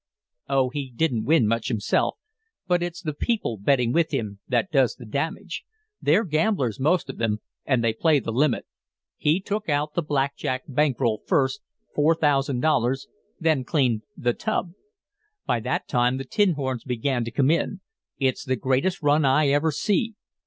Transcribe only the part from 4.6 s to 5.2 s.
does the